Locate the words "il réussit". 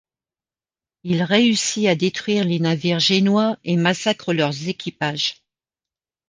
1.03-1.85